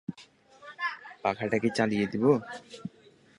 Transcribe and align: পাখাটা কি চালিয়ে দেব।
পাখাটা 1.23 1.57
কি 1.63 1.69
চালিয়ে 1.77 2.05
দেব। 2.11 2.25